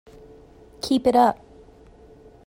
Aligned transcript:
Keep 0.81 1.05
it 1.05 1.15
up! 1.15 1.37